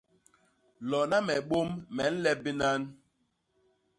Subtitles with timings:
[0.89, 2.81] Lona me bôm me nlep binan.